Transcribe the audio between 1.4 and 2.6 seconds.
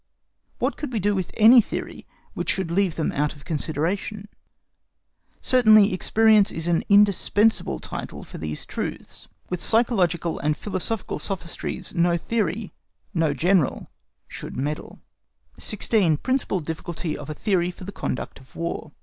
theory which